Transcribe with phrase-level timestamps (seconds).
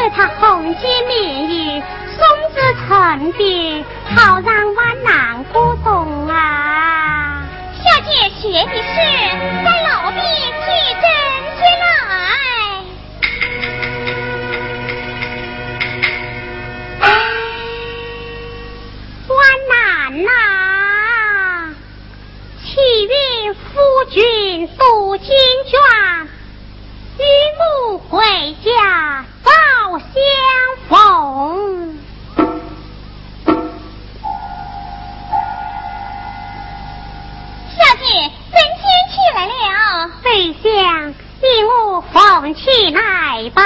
[0.00, 1.82] 想给他红巾棉衣，
[2.16, 3.84] 送至城边，
[4.16, 7.42] 好让万难过冬啊！
[7.74, 8.94] 小姐，学的是，
[9.62, 10.64] 在老毕去
[11.02, 11.04] 针
[11.58, 11.84] 接来。
[19.28, 19.76] 万难
[20.24, 20.28] 呐！
[22.64, 22.70] 启
[23.04, 23.60] 云夫
[24.10, 25.28] 君渡金
[25.66, 25.78] 卷。
[27.18, 27.22] 与
[27.58, 28.16] 母回
[28.64, 29.26] 家
[29.98, 30.08] 相
[30.88, 31.98] 逢。
[37.68, 42.60] 小姐，人间起来了，飞香，与我奉起
[42.90, 43.60] 来吧。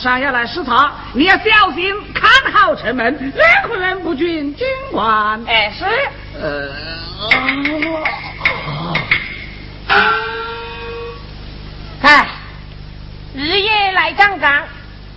[0.00, 5.44] 上要来视察，你要小心看好城门，任何人不准进关。
[5.46, 5.84] 哎，是。
[6.40, 6.70] 呃。
[12.00, 12.26] 哎，
[13.34, 14.62] 日夜来张张，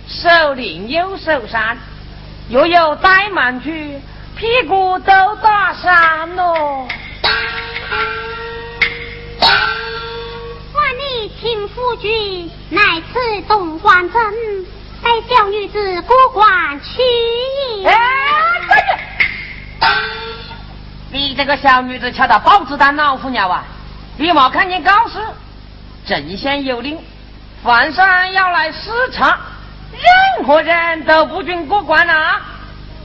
[0.06, 1.78] 手灵又手善，
[2.50, 3.98] 又有怠慢去，
[4.36, 6.86] 屁股都打伤喽。
[10.74, 14.20] 万里秦夫君，乃此东关镇。
[15.04, 17.02] 带小女子过关去
[17.82, 17.88] 也。
[17.88, 17.98] 哎，
[21.12, 23.62] 你这个小女子敲到豹子胆老虎鸟啊！
[24.16, 25.18] 你没看见告示？
[26.06, 26.98] 镇县有令，
[27.62, 29.38] 凡山要来视察，
[29.92, 32.40] 任何人都不准过关啊！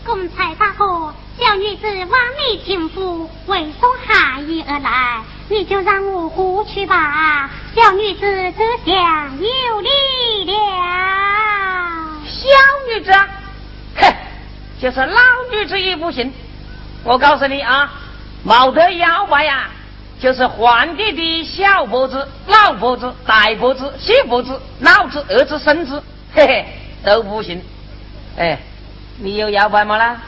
[0.05, 7.49] 公差大哥，小女子望你情妇为送寒衣而来，你就让我过去吧。
[7.75, 11.68] 小女子只想有礼了。
[12.39, 12.47] 小
[12.87, 13.11] 女子，
[13.97, 14.13] 哼，
[14.81, 15.19] 就是老
[15.51, 16.33] 女子也不行。
[17.03, 17.91] 我告诉你啊，
[18.43, 19.67] 毛得妖怪呀，
[20.21, 26.01] 就是皇帝的小脖子、老脖子、大脖子、细脖子、老子、儿子、孙子，
[26.33, 26.65] 嘿嘿，
[27.03, 27.61] 都不行。
[28.37, 28.57] 哎，
[29.17, 30.21] 你有摇摆吗啦？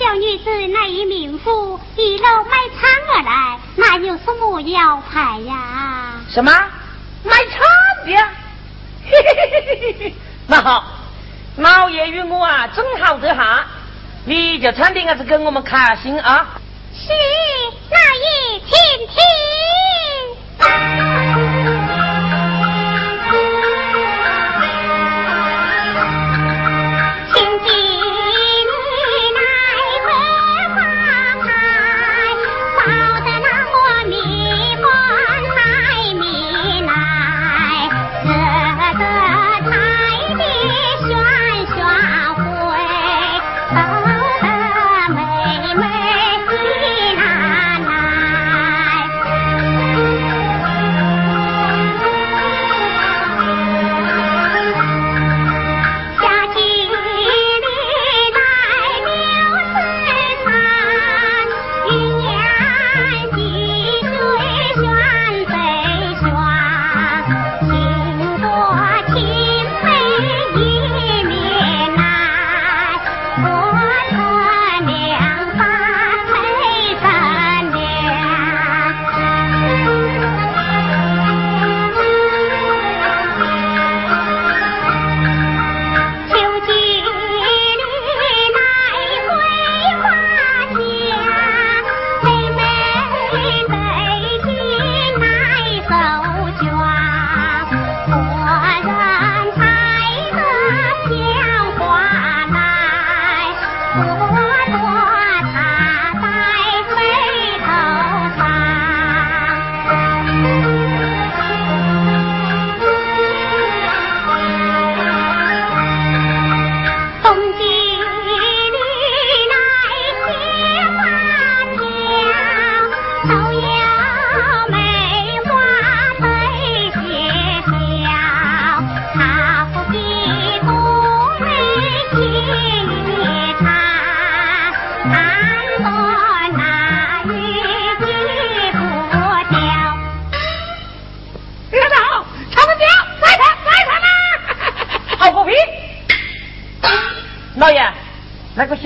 [0.00, 6.14] 小女子乃一民妇，一路卖唱而来，哪有什么摇牌呀？
[6.28, 6.50] 什么
[7.22, 7.60] 卖唱
[8.06, 8.12] 的？
[9.02, 10.14] 嘿嘿嘿嘿嘿嘿，
[10.50, 10.84] 那好，
[11.58, 13.64] 老爷与我啊正好这下，
[14.24, 16.44] 你就唱点个子给我们开心啊！
[16.92, 17.12] 是，
[17.88, 18.68] 那也请
[19.06, 19.14] 听。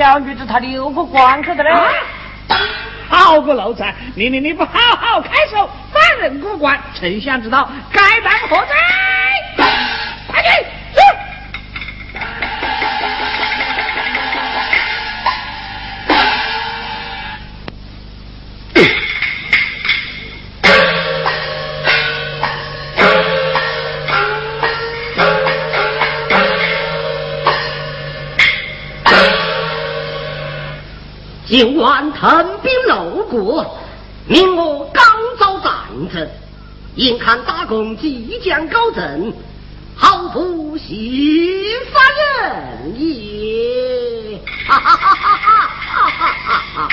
[0.04, 1.70] 小女子她留个关口的嘞，
[3.08, 3.94] 好个奴才！
[4.14, 4.70] 你你你不好
[5.00, 8.76] 好开手，放人过关，丞相知道该当何罪？
[31.56, 33.78] 今晚腾兵路过，
[34.26, 35.04] 命我刚
[35.38, 35.73] 遭战
[36.12, 36.28] 争，
[36.96, 39.32] 眼看大功即将高枕，
[39.94, 42.00] 好不心发
[42.42, 44.37] 人也！
[44.66, 46.88] 哈哈哈哈哈哈哈哈！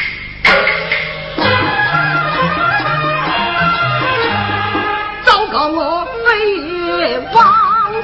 [5.26, 7.34] 糟糕，我飞越王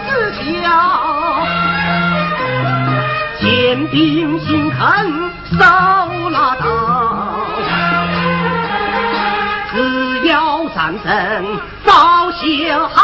[0.09, 0.33] 子
[0.63, 1.45] 桥，
[3.39, 5.26] 坚定心肯。
[5.51, 5.57] 手
[6.29, 6.65] 拉刀，
[9.73, 11.07] 只要战争
[11.85, 13.03] 早些好，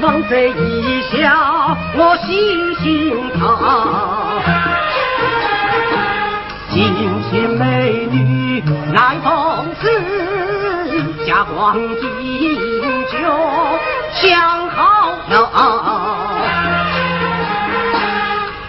[0.00, 2.84] 望这一笑我心惊
[3.38, 3.40] 疼。
[6.70, 6.76] 金
[7.30, 8.62] 钱美女
[8.92, 9.26] 难逢
[9.80, 9.84] 时，
[11.26, 12.56] 霞光金
[13.10, 13.14] 就
[14.14, 15.12] 相好。
[15.28, 16.65] No.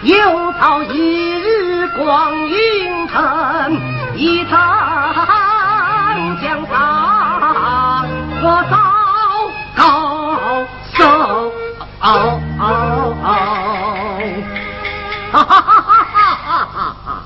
[0.02, 3.80] 又到一日光阴腾，
[4.14, 4.58] 一趟
[6.40, 6.76] 江山
[8.42, 8.78] 我早
[9.76, 9.82] 高
[10.94, 11.52] 手。
[15.30, 17.22] 哈哈哈哈哈哈！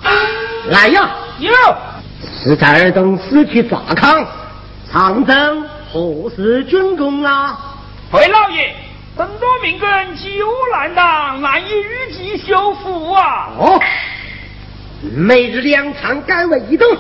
[0.71, 1.53] 来呀，有
[2.43, 4.27] 是在尔等死去砸康，
[4.91, 7.59] 长征何时军功啊？
[8.11, 8.75] 回老爷，
[9.63, 13.51] 很多命根积污难当，难以预计修复啊！
[13.57, 13.81] 哦，
[15.15, 16.99] 每日两餐改为一顿，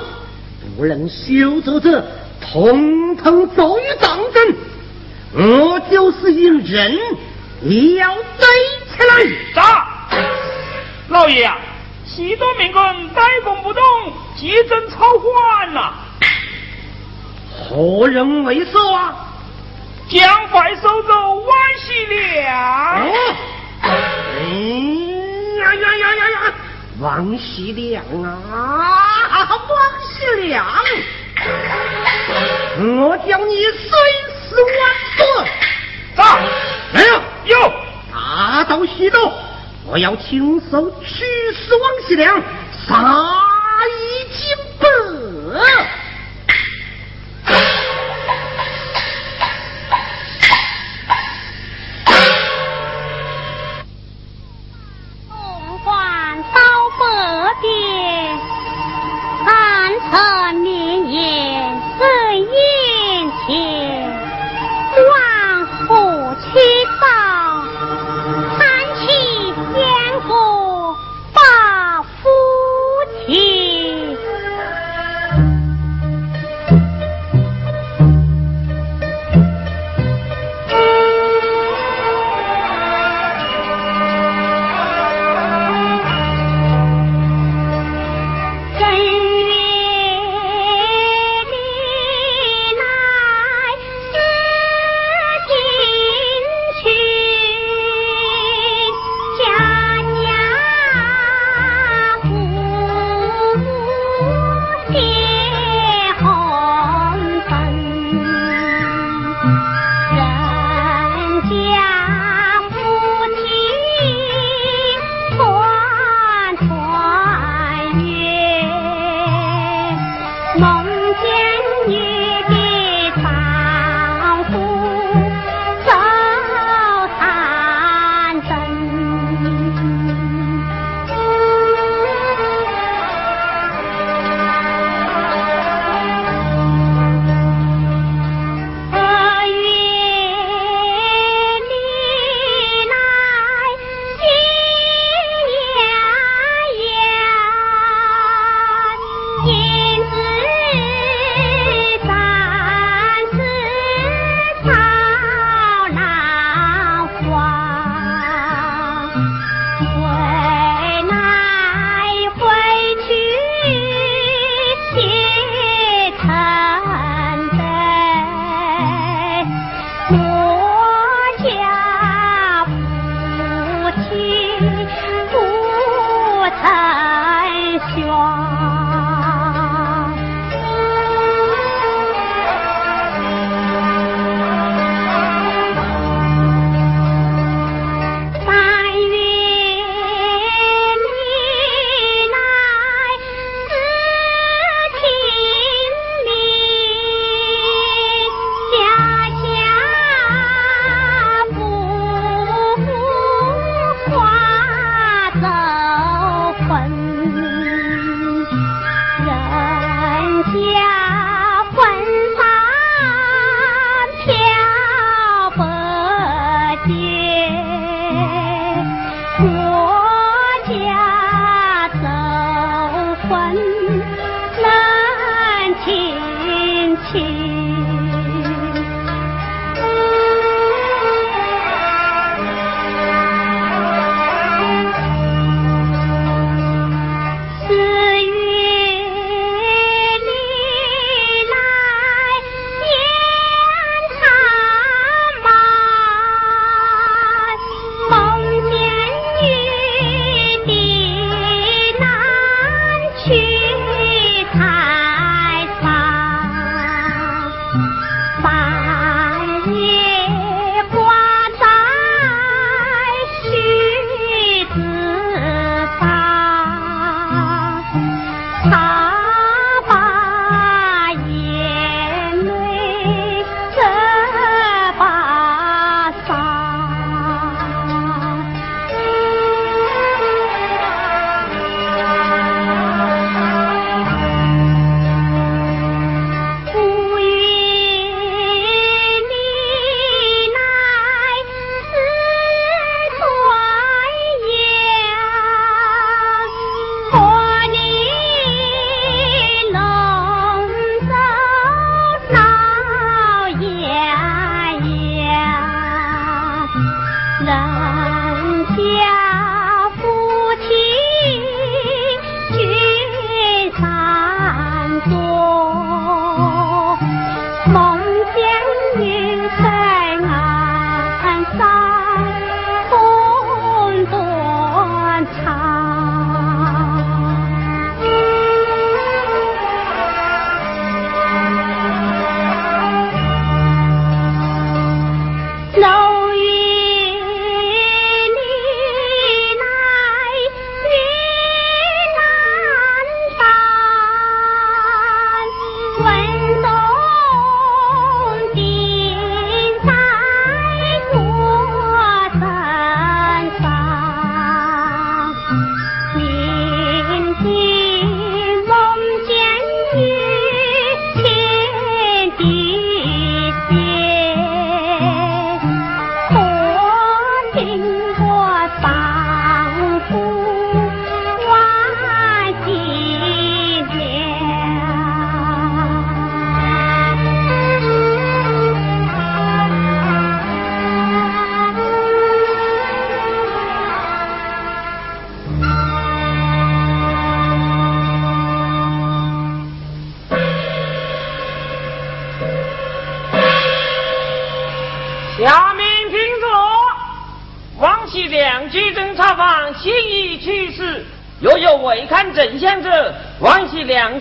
[0.77, 2.07] 不能修作者，
[2.41, 4.55] 统统奏于当真。
[5.35, 6.97] 我就是一人，
[7.63, 8.47] 也要逮
[8.97, 9.27] 起来。
[9.55, 9.89] 杀！
[11.09, 11.59] 老爷啊，
[12.07, 13.83] 许多民工呆工不动，
[14.37, 15.95] 急诊草缓呐。
[17.51, 19.32] 何人为首啊？
[20.13, 23.01] 将快收走万喜良。
[23.01, 23.35] 哦，
[23.83, 23.89] 哎
[25.59, 26.55] 呀呀呀呀呀！
[27.01, 29.81] 王喜良啊，王
[30.13, 30.67] 喜良，
[33.01, 33.89] 我叫你碎
[34.37, 34.79] 尸万
[35.17, 35.23] 段！
[36.15, 36.21] 杀！
[36.93, 37.23] 来呀！
[37.47, 37.73] 有！
[38.13, 39.33] 大刀西斗，
[39.87, 42.39] 我要亲手取死王喜良，
[42.87, 43.42] 杀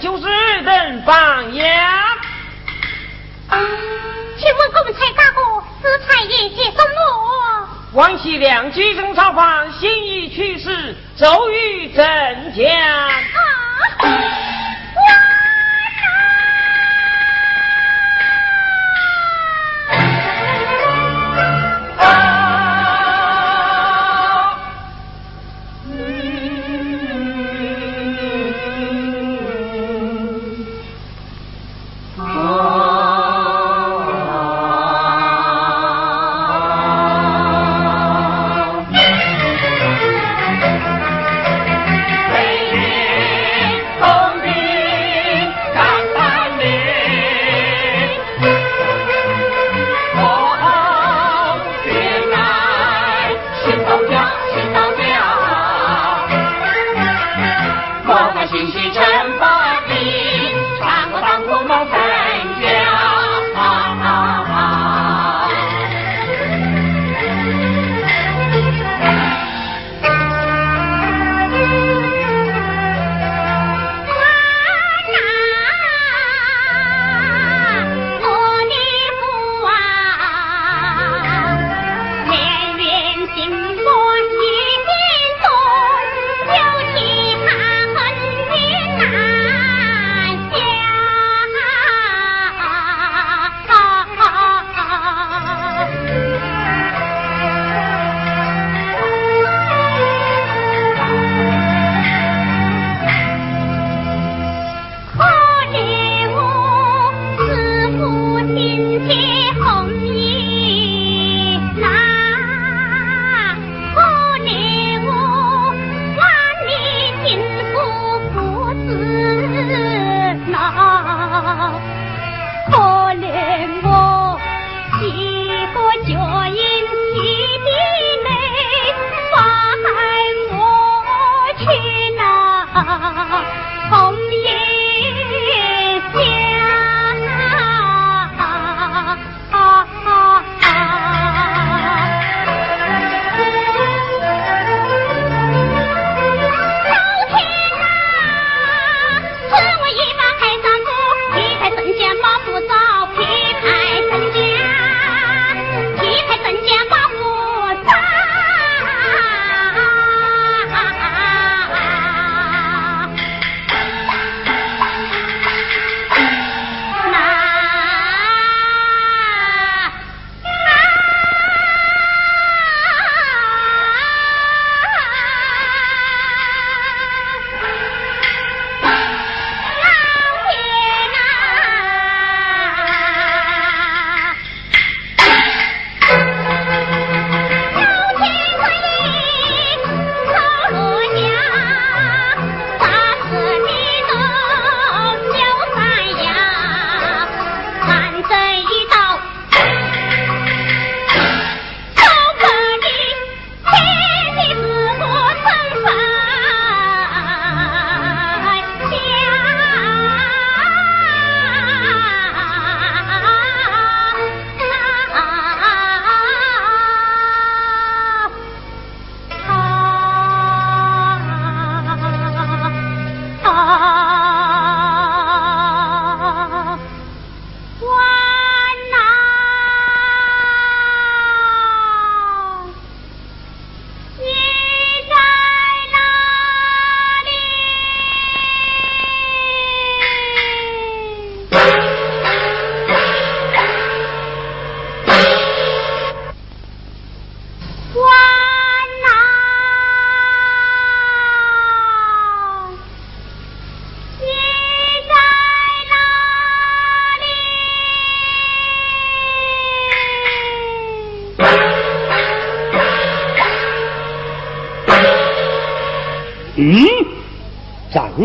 [0.02, 0.31] 就是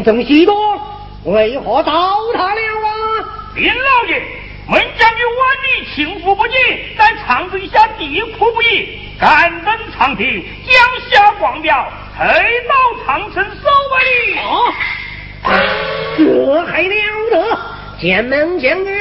[0.06, 0.80] 正西多，
[1.24, 1.90] 为何糟
[2.32, 3.24] 蹋了啊？
[3.56, 4.22] 林老爷，
[4.68, 6.54] 门将军万里情复不济，
[6.96, 12.24] 但长子下地苦不易，敢登长亭，江下光表，推
[12.68, 14.38] 倒长城守卫。
[14.38, 15.52] 啊！
[16.16, 16.94] 这还了
[17.32, 17.58] 得！
[18.00, 18.96] 见门将女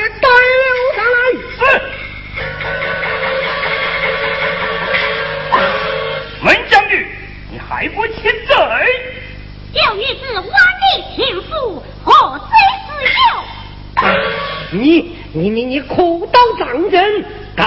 [14.75, 17.63] 你你你你苦刀丈人，该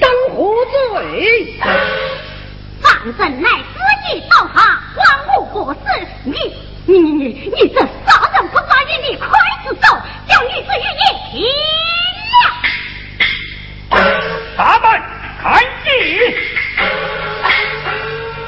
[0.00, 1.54] 当何罪？
[2.82, 3.78] 放人乃自
[4.12, 4.58] 己刀下，
[4.96, 5.04] 万
[5.38, 5.78] 无过失。
[6.24, 6.34] 你
[6.84, 7.86] 你你你你这杀
[8.34, 9.24] 人不眨眼的刽
[9.62, 9.82] 子手，
[10.28, 11.34] 将女子与你平
[12.32, 12.36] 了。
[14.56, 14.84] 大胆，
[15.40, 15.86] 看戏！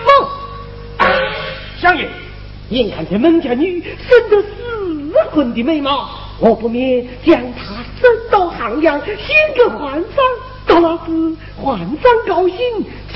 [0.04, 0.08] 不，
[1.80, 2.08] 相爷。
[2.70, 4.46] 眼看这孟家女生得死
[5.30, 6.06] 魂的美貌，
[6.38, 7.67] 我不免将她
[8.68, 9.16] 送到汉阳献
[9.54, 10.02] 给皇上，
[10.66, 11.88] 到那时皇上
[12.26, 12.57] 高兴，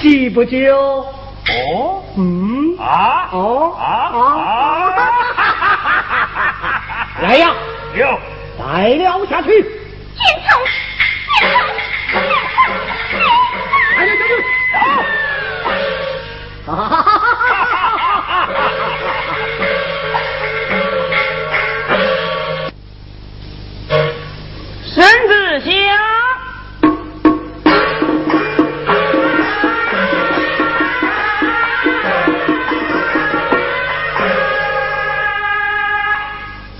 [0.00, 0.56] 岂不就？
[0.74, 3.84] 哦，嗯，啊，哦，啊
[4.14, 5.10] 啊！
[7.20, 7.52] 来呀，
[7.94, 8.18] 有，
[8.58, 9.48] 再聊下去。
[9.50, 10.58] 进城，
[11.38, 11.58] 进城，
[12.12, 12.20] 进
[13.10, 13.20] 城，
[13.98, 14.22] 来来来，
[14.72, 14.76] 走！
[16.64, 17.01] 哈哈哈哈哈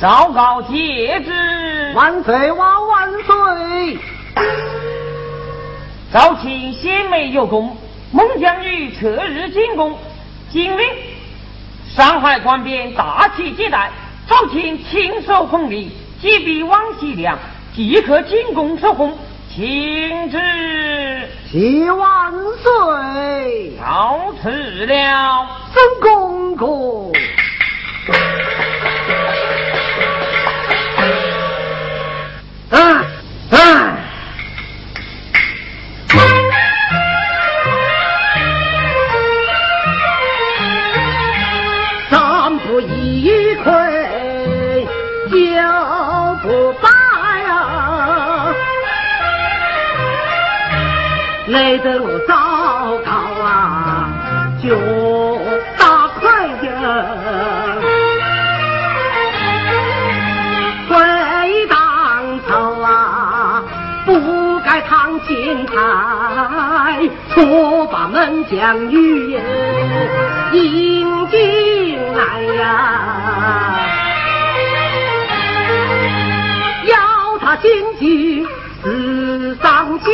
[0.02, 3.98] 昭告节旨，万岁万万岁！
[6.12, 7.76] 朝廷先美有功，
[8.10, 9.96] 孟姜女择日进宫，
[10.50, 10.88] 今令
[11.94, 13.92] 上海官边大旗接待，
[14.28, 17.38] 朝廷亲手奉礼，击毙王喜良，
[17.72, 19.16] 即刻进宫受封，
[19.54, 20.36] 请旨。
[21.48, 23.72] 谢万岁！
[23.80, 24.50] 到此
[24.84, 27.12] 了，曾公公。
[32.72, 33.04] 啊
[33.50, 33.98] 啊！
[42.10, 43.66] 三不一篑，
[45.30, 45.36] 九
[46.42, 46.88] 不败
[47.46, 48.54] 啊！
[51.48, 52.32] 累得我糟
[53.04, 53.10] 糕
[53.42, 54.08] 啊，
[54.62, 54.74] 就
[65.74, 69.40] 台，错把门将女
[70.52, 72.62] 迎进来呀，
[76.86, 78.46] 要他进去
[78.82, 80.10] 死上街，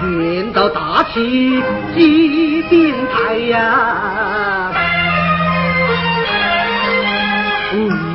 [0.00, 1.62] 见到大旗
[1.94, 4.70] 祭顶台呀。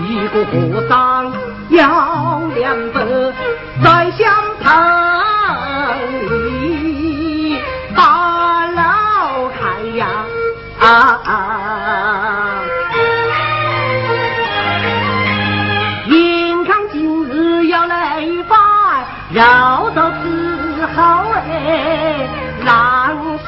[0.10, 1.34] 一个和尚
[1.69, 2.28] 要
[2.60, 3.00] 两百，
[3.82, 4.28] 在香
[4.60, 4.67] 棚
[6.30, 7.58] 里
[7.95, 9.60] 把老开
[9.95, 10.04] 呀
[10.82, 11.22] 啊！
[16.08, 18.58] 眼看今日要来拜，
[19.32, 22.28] 绕到之后哎，
[22.65, 22.67] 让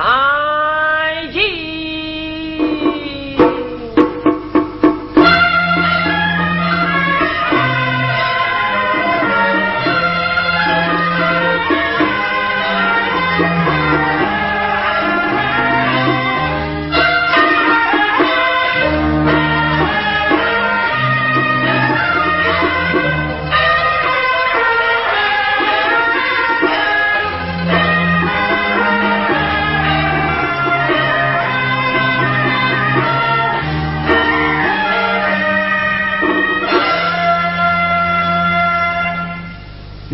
[0.00, 0.29] 香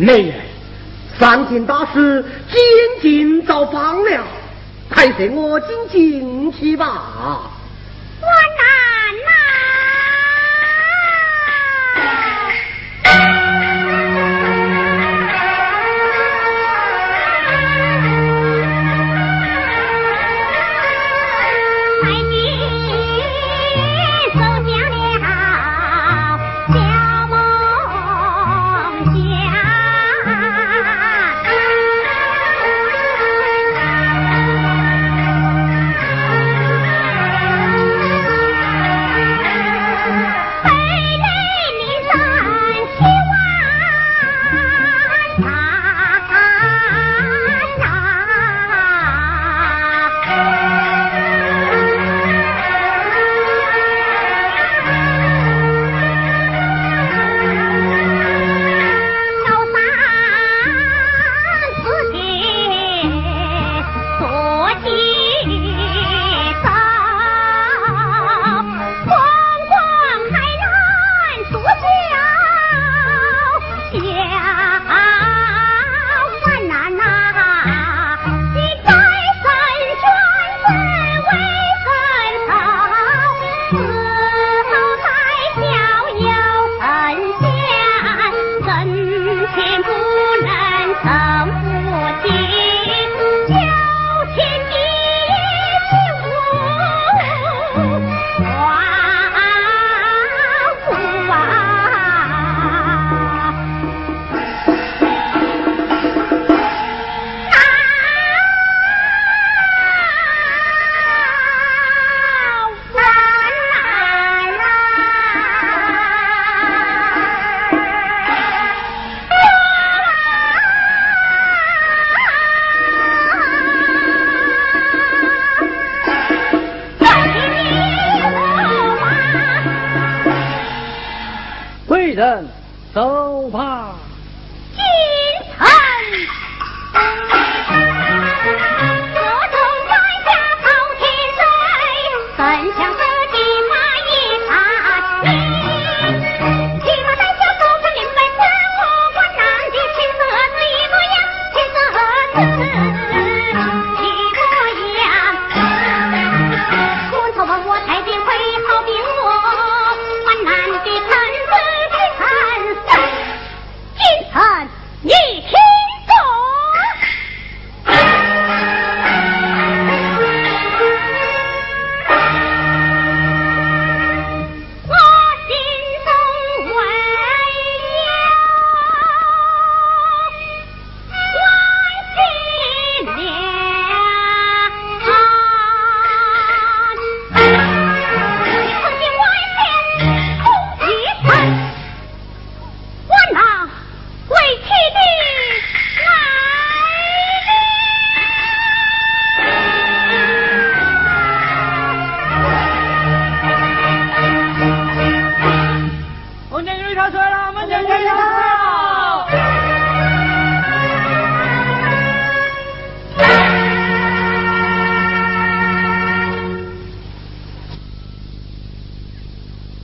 [0.07, 0.35] 美人，
[1.19, 2.61] 上京大师监
[3.01, 4.23] 禁遭放了，
[4.89, 7.51] 还随我进进去吧。